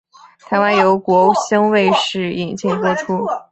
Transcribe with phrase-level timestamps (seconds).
[0.47, 3.27] 台湾由国兴卫视引进播出。